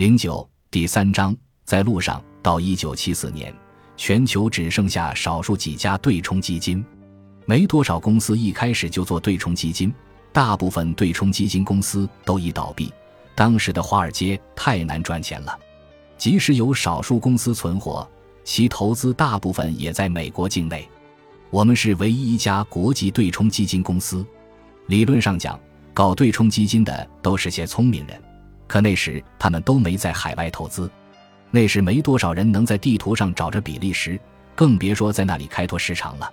[0.00, 3.54] 零九第三章，在路上到一九七四年，
[3.98, 6.82] 全球只剩下少数几家对冲基金，
[7.44, 9.92] 没多少公司一开始就做对冲基金，
[10.32, 12.90] 大部分对冲基金公司都已倒闭。
[13.34, 15.58] 当时的华尔街太难赚钱了，
[16.16, 18.08] 即使有少数公司存活，
[18.42, 20.88] 其投资大部分也在美国境内。
[21.50, 24.24] 我们是唯一一家国际对冲基金公司。
[24.86, 25.60] 理论上讲，
[25.92, 28.18] 搞对冲基金的都是些聪明人。
[28.70, 30.88] 可那时他们都没在海外投资，
[31.50, 34.16] 那时没多少人能在地图上找着比利时，
[34.54, 36.32] 更别说在那里开拓市场了。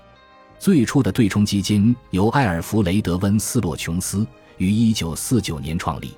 [0.60, 4.24] 最初的对冲基金由艾尔弗雷德·温斯洛·琼斯
[4.58, 6.16] 于1949年创立。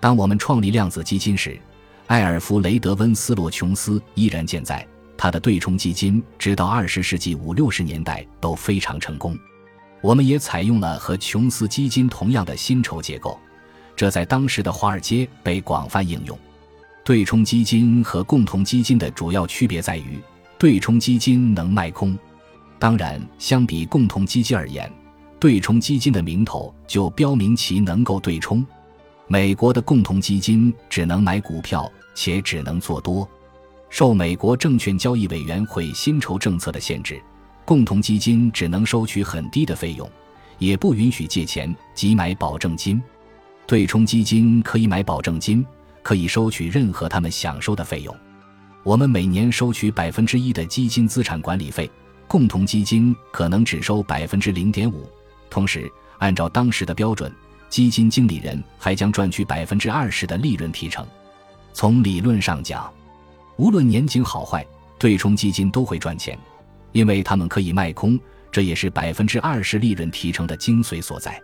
[0.00, 1.60] 当我们创立量子基金时，
[2.06, 4.86] 艾尔弗雷德·温斯洛·琼斯依然健在。
[5.14, 9.36] 他的对冲基金直到20世纪五六十年代都非常成功。
[10.00, 13.38] 我们也采用了和琼斯基金同样的薪酬结构。
[14.00, 16.34] 这在当时的华尔街被广泛应用。
[17.04, 20.18] 对冲基金和共同基金的主要区别在于，
[20.58, 22.18] 对冲基金能卖空。
[22.78, 24.90] 当然，相比共同基金而言，
[25.38, 28.66] 对冲基金的名头就标明其能够对冲。
[29.26, 33.28] 美国的共同基金只能买股票，且只能做多。
[33.90, 37.20] 受美国证券交易委员会薪酬政策的限制，
[37.66, 40.10] 共同基金只能收取很低的费用，
[40.58, 42.98] 也不允许借钱及买保证金。
[43.70, 45.64] 对冲基金可以买保证金，
[46.02, 48.12] 可以收取任何他们想收的费用。
[48.82, 51.88] 我们每年收取百分之一的基金资产管理费，
[52.26, 55.08] 共同基金可能只收百分之零点五。
[55.48, 57.32] 同时，按照当时的标准，
[57.68, 61.06] 基金经理人还将赚取百分之二十的利润提成。
[61.72, 62.92] 从理论上讲，
[63.56, 64.66] 无论年景好坏，
[64.98, 66.36] 对冲基金都会赚钱，
[66.90, 68.18] 因为他们可以卖空，
[68.50, 71.40] 这也是百分之二十利润提成的精髓所在。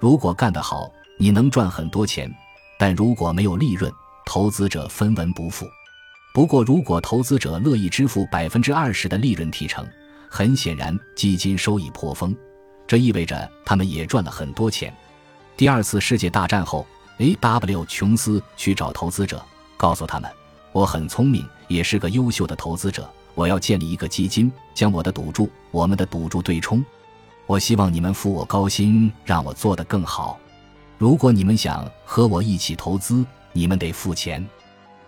[0.00, 2.32] 如果干得好，你能赚很多钱，
[2.78, 3.92] 但如果没有利润，
[4.24, 5.66] 投资者分文不付。
[6.32, 9.84] 不过，如果投资者乐意支付百分之二十的利润提成，
[10.30, 12.32] 很显然基金收益颇丰，
[12.86, 14.94] 这意味着他们也赚了很多钱。
[15.56, 16.86] 第二次世界大战后
[17.18, 17.84] ，A.W.
[17.86, 19.44] 琼斯去找投资者，
[19.76, 20.30] 告诉他们
[20.70, 23.10] ：“我很聪明，也是个优秀的投资者。
[23.34, 26.84] 我要建立一个基金，将我的赌注、我们的赌注对冲。
[27.46, 30.38] 我希望你们付我高薪，让我做得更好。”
[30.98, 34.44] 如果你们想和我一起投资，你们得付钱。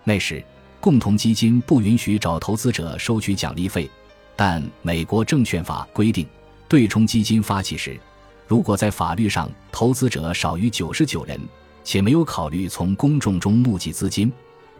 [0.05, 0.41] 那时，
[0.79, 3.91] 共同基金不允许找投资者收取奖励费，
[4.37, 6.25] 但美国证券法规定，
[6.69, 7.99] 对冲基金发起时，
[8.47, 11.37] 如果在法律上投资者少于九十九人，
[11.83, 14.31] 且没有考虑从公众中募集资金，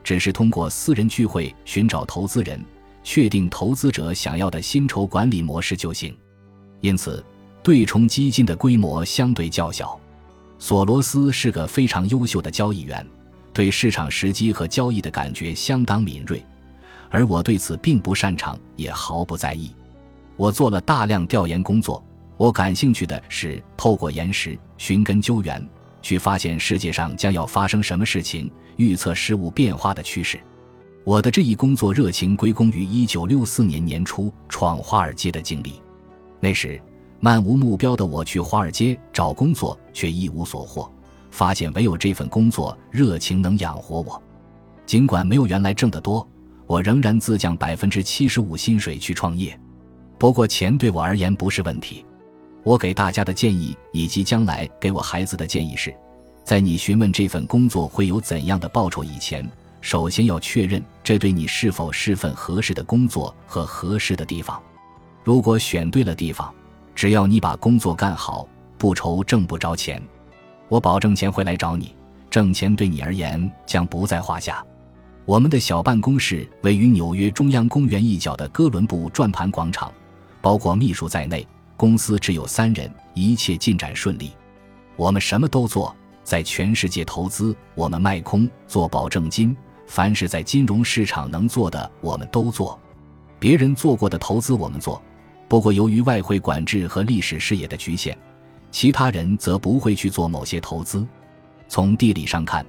[0.06, 2.64] 只是通过私人聚会寻找投资人，
[3.04, 6.18] 确定投资者想要的薪酬管理模式就行。
[6.80, 7.22] 因此，
[7.62, 10.00] 对冲基金的规模相对较小。
[10.62, 13.04] 索罗斯是个非常优秀的交易员，
[13.52, 16.46] 对市场时机和交易的感觉相当敏锐，
[17.10, 19.72] 而我对此并不擅长，也毫不在意。
[20.38, 22.06] 我做了大量调研工作，
[22.38, 25.68] 我感兴趣的是透过岩石寻根究源，
[26.00, 30.40] 去发现世界上将要发生什么事情，预测事物变化的趋势。
[31.04, 35.82] 我的这一工作热情归功于1964年年初闯华尔街的经历，
[36.40, 36.80] 那时。
[37.24, 40.92] 漫无目标的我去华尔街找工作，却一无所获。
[41.30, 44.22] 发现唯有这份工作热情能养活我。
[44.88, 46.28] 尽管没有原来挣得多，
[46.66, 49.58] 我仍然自降百分之七十五薪水去创业。
[50.18, 52.04] 不过钱对我而言不是问题。
[52.64, 55.96] 我给大家的建议以及将来给我孩子的建议是：
[56.44, 59.48] 在你询问这份工作会有怎样的报酬以前，
[59.80, 64.62] 首先要确认这对你是否是份合适的工作和合适的地方。
[65.24, 66.54] 如果选对了地方，
[66.94, 68.48] 只要你把工作干好，
[68.78, 70.02] 不愁挣不着钱，
[70.68, 71.96] 我保证钱会来找你。
[72.30, 74.66] 挣钱对你而言将不在话下。
[75.26, 79.92] 我们的小办公室位于纽约中央公园一角的哥伦布转盘广场，
[80.42, 84.32] 包括秘书在内，公司只有三人，一切进展顺利。
[84.96, 85.94] 我们什么都做，
[86.24, 89.56] 在全世界投资，我们卖空做保证金，
[89.88, 92.80] 凡是在金融市场能做的，我们都做。
[93.40, 95.02] 别人做过的投资，我们做。
[95.52, 98.18] 不过，由于外汇管制和历史视野的局限，
[98.72, 101.06] 其他人则不会去做某些投资。
[101.68, 102.66] 从地理上看，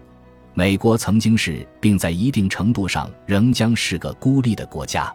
[0.53, 5.15] 美国曾经是，并在一定程度上仍将是个孤立的国家。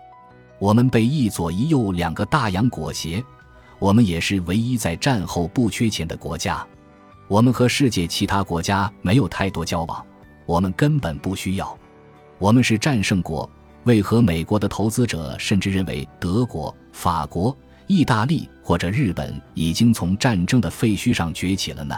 [0.60, 3.22] 我们被一左一右两个大洋裹挟，
[3.80, 6.66] 我们也是唯一在战后不缺钱的国家。
[7.28, 10.02] 我们和世界其他国家没有太多交往，
[10.46, 11.78] 我们根本不需要。
[12.40, 13.50] 我们是战胜国。
[13.88, 17.58] 为何美国的投资者甚至认为德国、法国、
[17.88, 21.98] 意大利或者日本已经从战争的废墟上崛起了呢？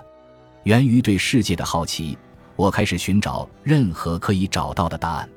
[0.65, 2.15] 源于对世界的好奇。
[2.56, 5.27] 我开始寻找任何可以找到的答案。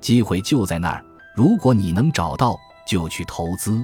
[0.00, 1.02] 机会就在那儿，
[1.34, 3.82] 如果你能找到，就去投资。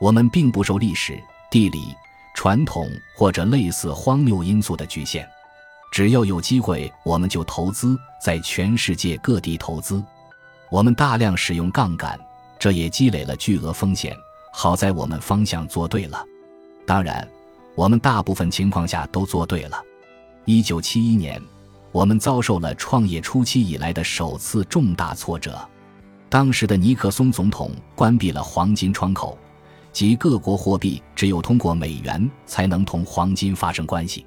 [0.00, 1.18] 我们并不受历史、
[1.50, 1.94] 地理、
[2.34, 5.26] 传统或者类似荒谬因素的局限。
[5.90, 10.04] 只要有机会，我们就投资，在全世界各地投资。
[10.70, 12.18] 我们大量使用杠杆，
[12.58, 14.14] 这也积累了巨额风险。
[14.52, 16.22] 好在我们方向做对了，
[16.86, 17.26] 当然，
[17.74, 19.82] 我们大部分情况下都做对了。
[20.44, 21.40] 一九七一年，
[21.92, 25.58] 我们遭受了创业初期以来的首次重大挫折。
[26.28, 29.38] 当时的尼克松总统关闭了黄金窗口，
[29.92, 34.26] 即各国货币只有通过美元才能同黄金发生关系。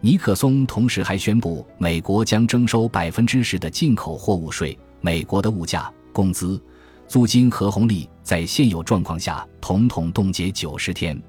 [0.00, 4.78] 尼克松同时还宣布，美国将征收百分之十的进口货物税。
[5.04, 6.58] 美国的物价、工资、
[7.06, 11.22] 租金和红利在现有状况下统统冻结九十天。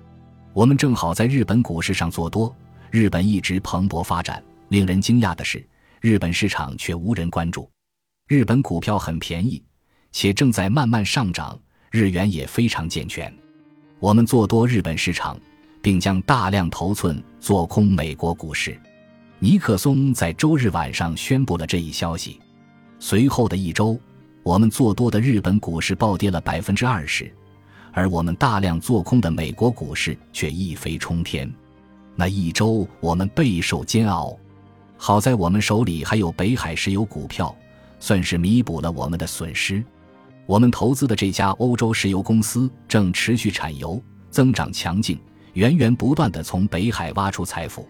[0.54, 2.56] 我们正好在日本股市上做多，
[2.90, 4.42] 日本一直蓬勃发展。
[4.70, 5.62] 令人惊讶的是，
[6.00, 7.70] 日本市场却无人关注。
[8.30, 9.62] 日本股票很便宜，
[10.14, 11.60] 且正在慢慢上涨，
[11.92, 13.32] 日元也非常健全。
[14.00, 15.38] 我们做多日本市场。
[15.86, 18.76] 并将大量头寸做空美国股市。
[19.38, 22.40] 尼克松在周日晚上宣布了这一消息。
[23.00, 24.00] 随后的一周，
[24.44, 27.32] 我们做多的日本股市暴跌了百分之二十，
[27.92, 31.52] 而我们大量做空的美国股市却一飞冲天。
[32.16, 34.38] 那一周我们备受煎熬，
[34.98, 37.56] 好在我们手里还有北海石油股票，
[38.00, 39.84] 算是弥补了我们的损失。
[40.46, 45.20] 我们投资的这家欧洲石油公司正持续产油，增长强劲。
[45.54, 47.88] 源源不断地从北海挖出财富，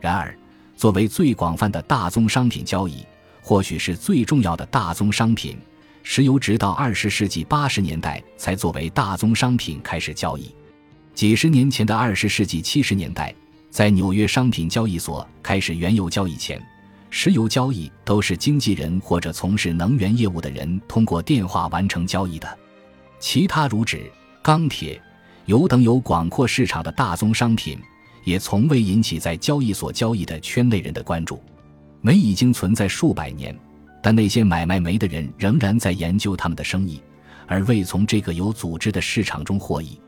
[0.00, 0.36] 然而，
[0.76, 3.06] 作为最广泛的大宗商品交易，
[3.48, 5.56] 或许是最重要的大宗商品，
[6.02, 10.52] 石油直到二十世纪八十年代才作为大宗商品开始交易。
[11.14, 13.32] 几十年前的二十世纪七十年代，
[13.70, 16.60] 在纽约商品交易所开始原油交易前，
[17.08, 22.58] 石油交易都是经纪人或者从事能源业务的人通过电话完成交易的，
[23.20, 24.10] 其他如纸、
[24.42, 25.00] 钢铁。
[25.44, 27.78] 油等有广阔市场的大宗商品，
[28.24, 31.40] 也从未引起在交易所交易的圈内人的关注。
[32.00, 33.56] 煤已经存在数百年，
[34.02, 37.00] 但那些买卖煤的人仍然在研究他们的生意，
[37.46, 39.98] 而未从这个有组织的市场中获益。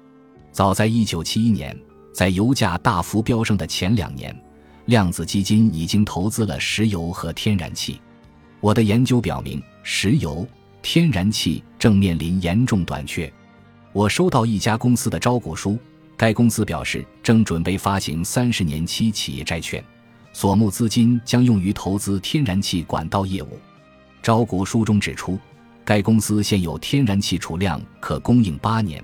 [0.53, 1.79] 早在1971年，
[2.13, 4.35] 在油价大幅飙升的前两年，
[4.87, 8.01] 量子基金已经投资了石油和天然气。
[8.61, 10.47] 我的研究表明，石油、
[10.83, 13.33] 天然气正面临严重短缺。
[13.93, 15.79] 我收到一家公司的招股书，
[16.17, 19.83] 该公司表示正准备发行三十年期企业债券，
[20.41, 23.59] 所募资金将用于投资天然气管道业务。
[24.23, 25.37] 招股书中指出，
[25.85, 29.03] 该公司现有天然气储量可供应八年。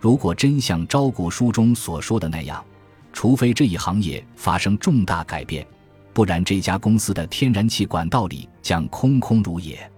[0.00, 2.64] 如果真像招股书中所说的那样，
[3.12, 5.64] 除非这一行业发生重大改变，
[6.12, 9.88] 不然这家公司的天然气管道里将空空如也。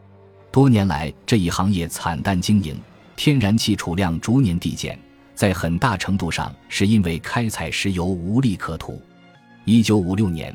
[0.52, 2.78] 多年来，这一行业惨淡经营。
[3.16, 4.98] 天然气储量逐年递减，
[5.34, 9.00] 在很大程度上是因为开采石油无利可图。
[9.64, 10.54] 一九五六年，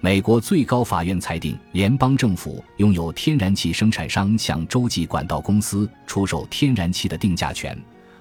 [0.00, 7.76] 美国最高法院裁定联邦政府拥有天然气生产商向洲际管道公司出售天然气的定价权，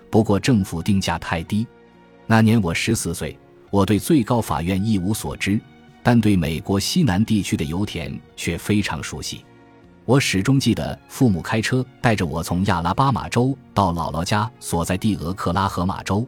[0.10, 1.68] 不过政府定价太低。
[2.26, 3.38] 那年我十四岁，
[3.70, 5.60] 我对最高法院一无所知，
[6.02, 9.46] 但对美国西南地区的油田却非常熟悉。
[10.04, 16.28] 我始终记得，父母开车带着我从亚拉巴马州到姥姥家所在地俄克拉荷马州，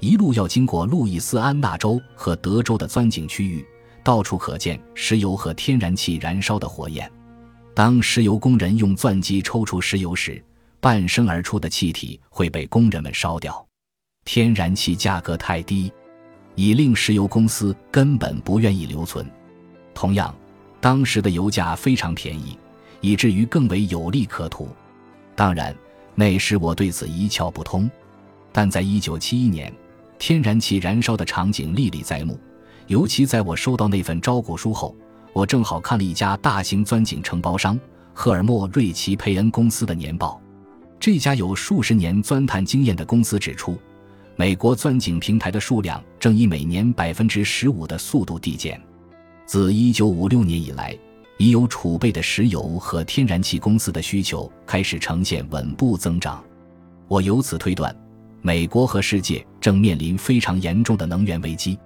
[0.00, 3.62] 一路要经过路易斯安那州和德州的钻井区域，
[4.06, 7.10] 到处可见石油和天然气燃烧的火焰。
[7.74, 10.40] 当石油工人用钻机抽出石油时，
[10.78, 13.66] 伴生而出的气体会被工人们烧掉。
[14.24, 15.92] 天然气价格太低，
[16.54, 19.28] 已令石油公司根本不愿意留存。
[19.92, 20.32] 同样，
[20.80, 22.56] 当时的油价非常便宜。
[23.00, 24.68] 以至于更为有利可图。
[25.34, 25.74] 当然，
[26.14, 27.90] 那时我对此一窍不通。
[28.52, 29.72] 但在一九七一年，
[30.16, 32.38] 天然气燃烧的场景历历在目。
[32.86, 34.94] 尤其在我收到那份招股书后，
[35.32, 37.78] 我正好看了一家大型钻井承包商
[38.12, 40.40] 赫尔墨瑞奇佩恩公司的年报。
[40.98, 43.76] 这家有数十年钻探经验的公司指出，
[44.36, 48.80] 美国钻井平台的数量正以每年百分之十五的速度递减。
[49.44, 50.96] 自一九五六年以来。
[51.38, 56.42] 已有储备的石油和天然气公司的需求开始呈现稳步增长，
[57.08, 57.94] 我由此推断，
[58.40, 61.78] 美国和世界正面临非常严重的能源危机。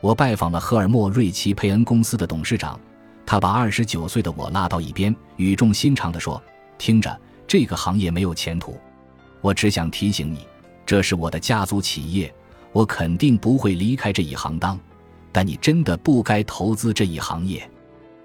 [0.00, 2.78] 我拜访了赫尔墨瑞奇佩恩公司的董事长，
[3.26, 6.40] 他把二十九岁的我拉到一边，语重心长地说
[6.78, 8.78] ：“听着，这个行业没有前途。
[9.40, 10.46] 我只想提醒你，
[10.86, 12.32] 这是我的家族企业，
[12.72, 14.78] 我肯定不会离开这一行当。
[15.32, 17.68] 但你真的不该投资这一行业。”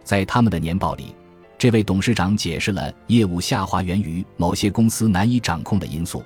[0.03, 1.15] 在他们的年报里，
[1.58, 6.24] 这位董事长解释了业务下滑源于某些公司难以掌控的因素。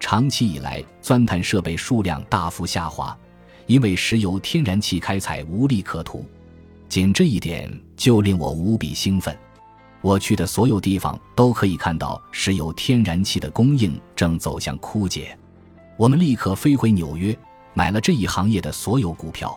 [0.00, 3.16] 长期以来，钻探设备数量大幅下滑，
[3.68, 6.26] 因为石油天然气开采无利可图。
[6.88, 9.38] 仅这一点就令我无比兴奋。
[10.00, 15.36] 我去的所有地方都可以看到石油天然气的供应正走向枯竭。
[15.96, 17.36] 我们立刻飞回纽约，
[17.74, 19.56] 买了这一行业的所有股票。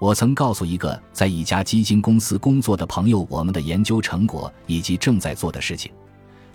[0.00, 5.92] 我曾告诉一个在一家基金公司工作的朋友我们的研究成果以及正在做的事情，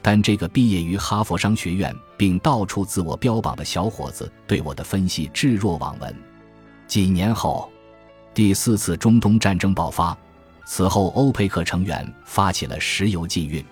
[0.01, 6.13] 但这个毕业于哈佛商学院并到处自我标榜的小伙子对我的分析置若罔闻。
[6.91, 7.71] 几年后，
[8.33, 10.15] 第四次中东战争爆发。
[10.65, 13.63] 此后，欧佩克成员发起了石油禁运。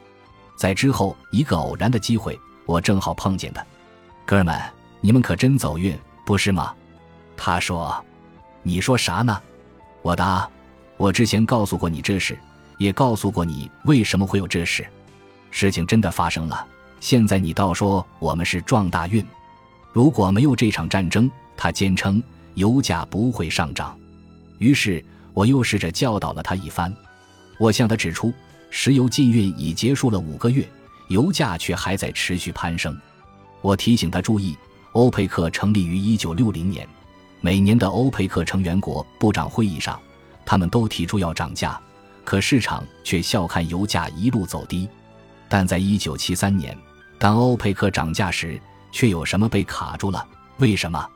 [0.56, 3.62] 在之后一个偶然的机会，我正好碰见他。
[4.26, 4.58] 哥们，
[5.02, 6.74] 你们可真走运，不是吗？
[7.36, 7.94] 他说
[8.64, 9.38] ：“你说啥呢？”
[10.02, 10.50] 我答
[10.96, 12.40] ：“我之前告诉过你这事，
[12.78, 14.88] 也告诉过你为什么会有这事。
[15.52, 16.66] 事情真的发生了。
[17.02, 19.22] 现在你倒说我们是撞大运。
[19.92, 22.24] 如果没有这场战争，他坚称
[22.60, 23.98] 油价不会上涨。
[24.60, 26.94] 于是。”我又试着教导了他一番，
[27.60, 28.34] 我向他指出，
[28.72, 30.68] 石油禁运已结束了五个月，
[31.08, 33.00] 油价却还在持续攀升。
[33.62, 34.58] 我提醒他注意，
[34.94, 36.86] 欧佩克成立于一九六零年，
[37.40, 39.98] 每年的欧佩克成员国部长会议上，
[40.46, 41.80] 他们都提出要涨价，
[42.26, 44.90] 可市场却笑看油价一路走低。
[45.48, 46.78] 但在一九七三年，
[47.18, 48.60] 当欧佩克涨价时，
[48.92, 50.28] 却有什么被卡住了？
[50.58, 51.08] 为什么？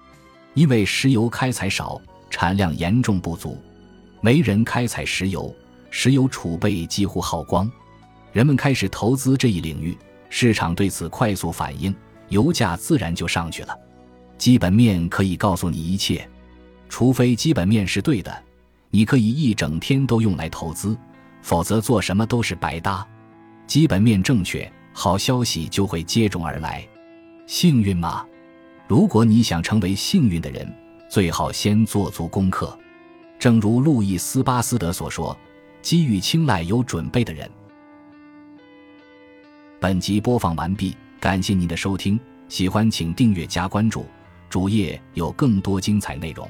[0.54, 3.58] 因为石油开采少，产量严重不足。
[4.22, 5.54] 没人开采石油，
[5.90, 7.70] 石油储备几乎耗光，
[8.32, 9.98] 人们开始投资这一领域，
[10.30, 11.94] 市场对此快速反应，
[12.30, 13.78] 油价自然就上去了。
[14.38, 16.28] 基本面可以告诉你一切，
[16.88, 18.44] 除非基本面是对的，
[18.90, 20.98] 你可以一整天都用来投资，
[21.42, 23.06] 否则做什么都是白搭。
[23.68, 26.88] 基本面正确，好消息就会接踵而来。
[27.46, 28.26] 幸运吗？
[28.94, 30.72] 如果你想成为幸运的人，
[31.10, 32.78] 最好先做足功课。
[33.40, 35.36] 正如路易斯·巴斯德所说
[35.82, 37.50] ：“机遇青睐有准备的人。”
[39.82, 44.06] 本集播放完毕，感谢您的收听，喜欢请订阅加关注，
[44.48, 46.48] 主页有更多精彩内容。